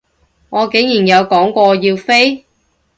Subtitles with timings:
[0.49, 2.43] 我竟然有講過我要飛？